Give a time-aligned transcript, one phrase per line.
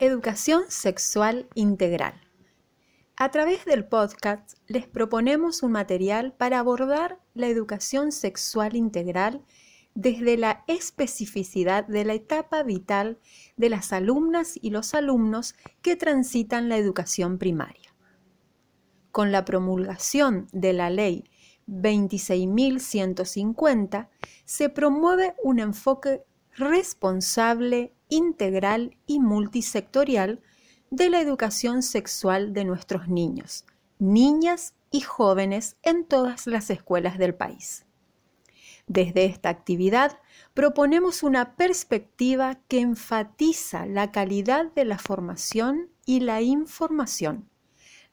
[0.00, 2.14] Educación Sexual Integral.
[3.16, 9.44] A través del podcast les proponemos un material para abordar la educación sexual integral
[9.96, 13.18] desde la especificidad de la etapa vital
[13.56, 17.92] de las alumnas y los alumnos que transitan la educación primaria.
[19.10, 21.24] Con la promulgación de la Ley
[21.66, 24.10] 26.150
[24.44, 26.22] se promueve un enfoque
[26.52, 30.40] responsable, integral y multisectorial
[30.90, 33.64] de la educación sexual de nuestros niños,
[33.98, 37.84] niñas y jóvenes en todas las escuelas del país.
[38.86, 40.18] Desde esta actividad
[40.54, 47.50] proponemos una perspectiva que enfatiza la calidad de la formación y la información,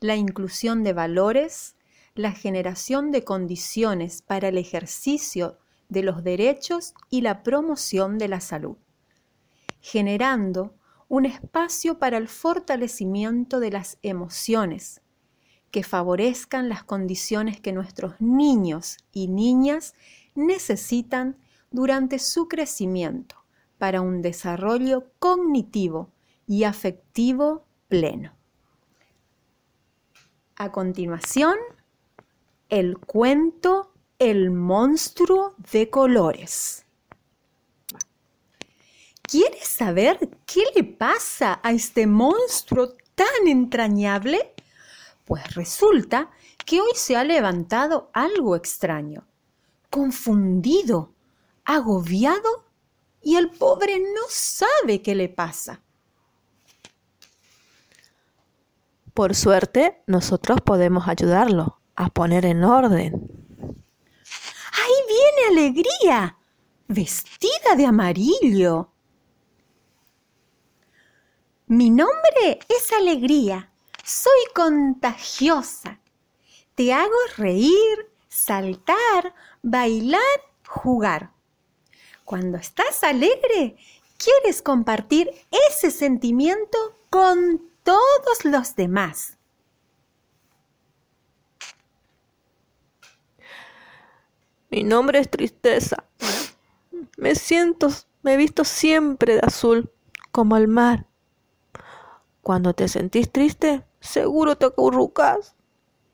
[0.00, 1.76] la inclusión de valores,
[2.16, 8.40] la generación de condiciones para el ejercicio de los derechos y la promoción de la
[8.40, 8.76] salud,
[9.84, 10.72] generando
[11.08, 15.02] un espacio para el fortalecimiento de las emociones
[15.70, 19.94] que favorezcan las condiciones que nuestros niños y niñas
[20.34, 21.36] necesitan
[21.70, 23.36] durante su crecimiento
[23.76, 26.08] para un desarrollo cognitivo
[26.46, 28.32] y afectivo pleno.
[30.56, 31.56] A continuación,
[32.70, 36.83] el cuento El monstruo de colores.
[39.34, 44.54] ¿Quieres saber qué le pasa a este monstruo tan entrañable?
[45.24, 46.30] Pues resulta
[46.64, 49.26] que hoy se ha levantado algo extraño
[49.90, 51.14] confundido,
[51.64, 52.64] agobiado
[53.22, 55.80] y el pobre no sabe qué le pasa.
[59.14, 63.14] Por suerte, nosotros podemos ayudarlo a poner en orden.
[64.14, 66.38] ¡Ahí viene Alegría!
[66.86, 68.93] Vestida de amarillo.
[71.74, 73.68] Mi nombre es Alegría.
[74.04, 75.98] Soy contagiosa.
[76.76, 80.20] Te hago reír, saltar, bailar,
[80.68, 81.32] jugar.
[82.24, 83.76] Cuando estás alegre,
[84.18, 85.28] quieres compartir
[85.68, 86.78] ese sentimiento
[87.10, 89.36] con todos los demás.
[94.70, 96.04] Mi nombre es Tristeza.
[97.16, 97.88] Me siento,
[98.22, 99.90] me he visto siempre de azul,
[100.30, 101.08] como el mar.
[102.44, 105.56] Cuando te sentís triste, seguro te acurrucas.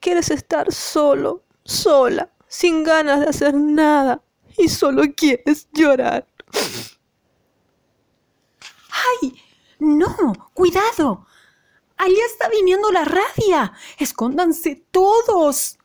[0.00, 4.22] Quieres estar solo, sola sin ganas de hacer nada
[4.56, 6.26] y solo quieres llorar.
[9.20, 9.38] ¡Ay!
[9.78, 10.32] ¡No!
[10.54, 11.26] ¡Cuidado!
[11.98, 13.74] Allá está viniendo la rabia.
[13.98, 15.76] Escóndanse todos.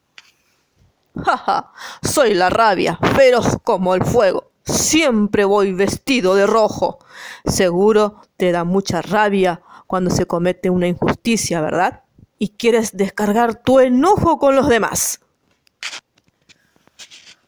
[1.18, 4.52] Jaja, soy la rabia, feroz como el fuego.
[4.64, 7.00] Siempre voy vestido de rojo.
[7.46, 12.04] Seguro te da mucha rabia cuando se comete una injusticia, ¿verdad?
[12.38, 15.20] Y quieres descargar tu enojo con los demás.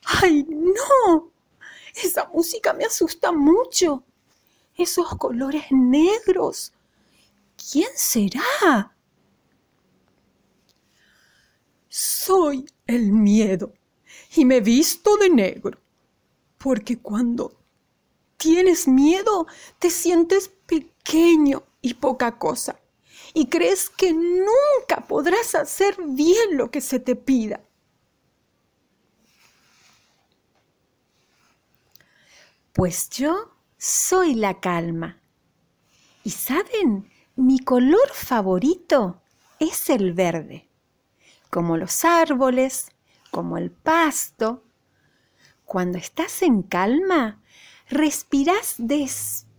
[0.05, 1.31] ¡Ay, no!
[1.93, 4.03] Esa música me asusta mucho.
[4.75, 6.73] Esos colores negros.
[7.71, 8.91] ¿Quién será?
[11.89, 13.71] Soy el miedo
[14.35, 15.77] y me visto de negro,
[16.57, 17.55] porque cuando
[18.37, 19.45] tienes miedo
[19.77, 22.81] te sientes pequeño y poca cosa
[23.33, 27.61] y crees que nunca podrás hacer bien lo que se te pida.
[32.73, 35.21] Pues yo soy la calma.
[36.23, 39.21] Y saben, mi color favorito
[39.59, 40.69] es el verde,
[41.49, 42.91] como los árboles,
[43.31, 44.63] como el pasto.
[45.65, 47.41] Cuando estás en calma,
[47.89, 49.50] respiras despacio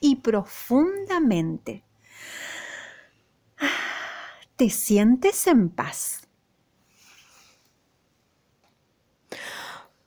[0.00, 1.84] y profundamente.
[4.56, 6.28] Te sientes en paz.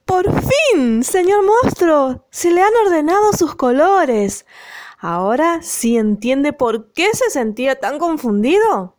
[0.06, 4.46] Por fin, señor monstruo, se le han ordenado sus colores.
[5.00, 8.98] Ahora sí entiende por qué se sentía tan confundido.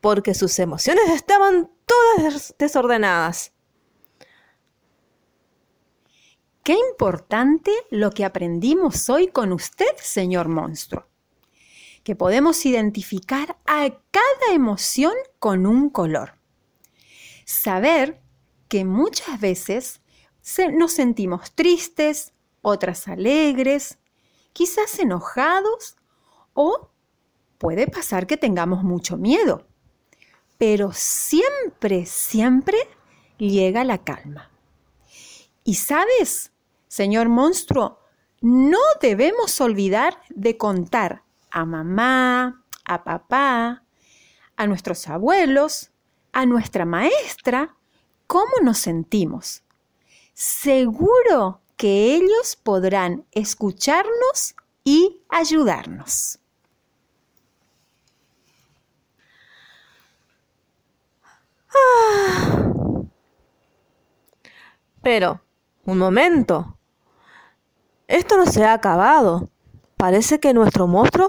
[0.00, 3.52] Porque sus emociones estaban todas desordenadas.
[6.68, 11.06] Qué importante lo que aprendimos hoy con usted, señor monstruo.
[12.04, 16.34] Que podemos identificar a cada emoción con un color.
[17.46, 18.20] Saber
[18.68, 20.02] que muchas veces
[20.74, 23.96] nos sentimos tristes, otras alegres,
[24.52, 25.96] quizás enojados
[26.52, 26.90] o
[27.56, 29.66] puede pasar que tengamos mucho miedo.
[30.58, 32.76] Pero siempre, siempre
[33.38, 34.50] llega la calma.
[35.64, 36.52] Y sabes,
[36.88, 38.00] señor monstruo,
[38.40, 43.82] no debemos olvidar de contar a mamá, a papá,
[44.56, 45.90] a nuestros abuelos,
[46.32, 47.76] a nuestra maestra,
[48.26, 49.62] cómo nos sentimos.
[50.34, 56.38] Seguro que ellos podrán escucharnos y ayudarnos.
[61.74, 62.72] Ah.
[65.02, 65.40] Pero,
[65.84, 66.77] un momento.
[68.08, 69.50] Esto no se ha acabado.
[69.96, 71.28] Parece que nuestro monstruo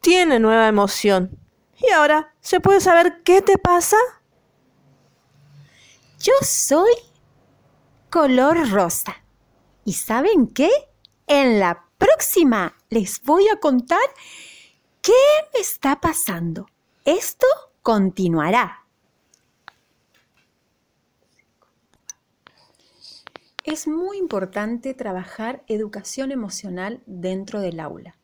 [0.00, 1.38] tiene nueva emoción.
[1.78, 3.98] ¿Y ahora se puede saber qué te pasa?
[6.18, 6.92] Yo soy
[8.10, 9.14] color rosa.
[9.84, 10.70] ¿Y saben qué?
[11.26, 14.00] En la próxima les voy a contar
[15.02, 15.12] qué
[15.52, 16.66] me está pasando.
[17.04, 17.46] Esto
[17.82, 18.85] continuará.
[23.66, 28.16] Es muy importante trabajar educación emocional dentro del aula,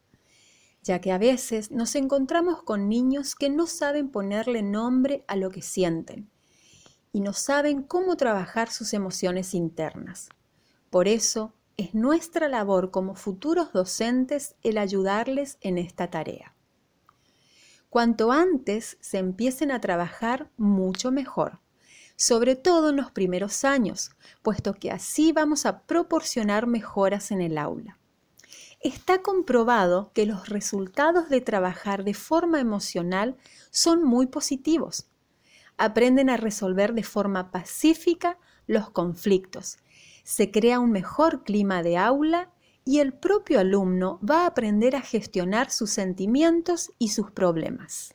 [0.84, 5.50] ya que a veces nos encontramos con niños que no saben ponerle nombre a lo
[5.50, 6.30] que sienten
[7.10, 10.28] y no saben cómo trabajar sus emociones internas.
[10.90, 16.54] Por eso es nuestra labor como futuros docentes el ayudarles en esta tarea.
[17.88, 21.58] Cuanto antes se empiecen a trabajar, mucho mejor
[22.16, 24.10] sobre todo en los primeros años,
[24.42, 27.98] puesto que así vamos a proporcionar mejoras en el aula.
[28.80, 33.36] Está comprobado que los resultados de trabajar de forma emocional
[33.70, 35.06] son muy positivos.
[35.78, 39.78] Aprenden a resolver de forma pacífica los conflictos.
[40.24, 42.50] Se crea un mejor clima de aula
[42.84, 48.14] y el propio alumno va a aprender a gestionar sus sentimientos y sus problemas.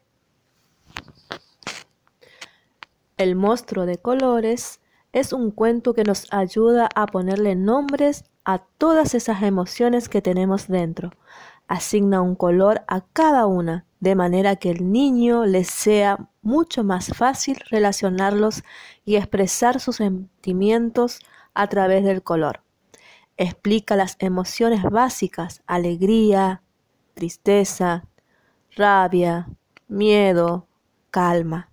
[3.18, 4.80] El monstruo de colores
[5.12, 10.68] es un cuento que nos ayuda a ponerle nombres a todas esas emociones que tenemos
[10.68, 11.10] dentro.
[11.68, 17.08] Asigna un color a cada una, de manera que el niño le sea mucho más
[17.08, 18.64] fácil relacionarlos
[19.04, 21.20] y expresar sus sentimientos
[21.56, 22.62] a través del color.
[23.36, 26.62] Explica las emociones básicas, alegría,
[27.16, 28.06] tristeza,
[28.76, 29.48] rabia,
[29.88, 30.68] miedo,
[31.10, 31.72] calma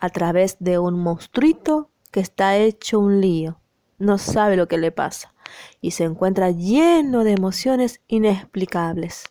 [0.00, 3.60] a través de un monstruito que está hecho un lío.
[3.98, 5.34] No sabe lo que le pasa
[5.80, 9.24] y se encuentra lleno de emociones inexplicables.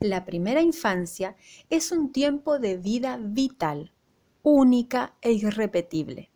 [0.00, 1.36] La primera infancia
[1.70, 3.92] es un tiempo de vida vital,
[4.42, 6.30] única e irrepetible.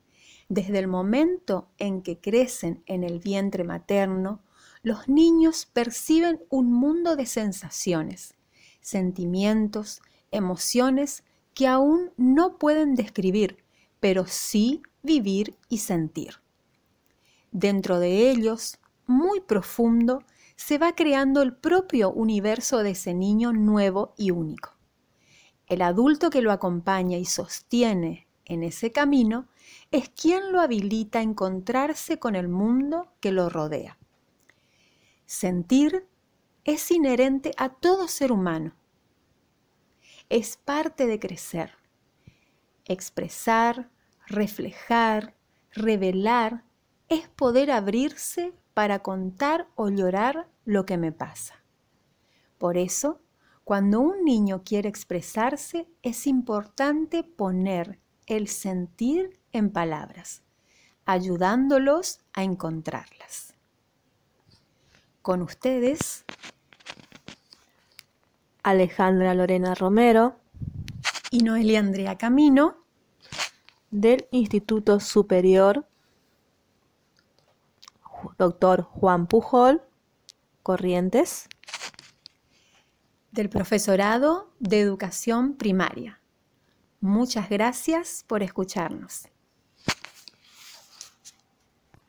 [0.49, 4.43] Desde el momento en que crecen en el vientre materno,
[4.83, 8.35] los niños perciben un mundo de sensaciones,
[8.81, 10.01] sentimientos,
[10.31, 11.25] emociones
[11.59, 13.65] que aún no pueden describir,
[13.99, 16.35] pero sí vivir y sentir.
[17.51, 18.79] Dentro de ellos,
[19.09, 20.23] muy profundo,
[20.55, 24.77] se va creando el propio universo de ese niño nuevo y único.
[25.67, 29.49] El adulto que lo acompaña y sostiene en ese camino
[29.91, 33.99] es quien lo habilita a encontrarse con el mundo que lo rodea.
[35.27, 36.07] Sentir
[36.63, 38.78] es inherente a todo ser humano
[40.29, 41.73] es parte de crecer.
[42.85, 43.91] Expresar,
[44.27, 45.35] reflejar,
[45.73, 46.65] revelar,
[47.09, 51.65] es poder abrirse para contar o llorar lo que me pasa.
[52.59, 53.21] Por eso,
[53.65, 60.43] cuando un niño quiere expresarse, es importante poner el sentir en palabras,
[61.07, 63.55] ayudándolos a encontrarlas.
[65.23, 66.25] Con ustedes,
[68.69, 70.37] Alejandra Lorena Romero
[71.31, 72.77] y Noelia Andrea Camino
[73.91, 75.89] del Instituto Superior
[78.37, 79.81] Doctor Juan Pujol
[80.63, 81.49] Corrientes
[83.33, 86.21] del Profesorado de Educación Primaria.
[87.01, 89.29] Muchas gracias por escucharnos.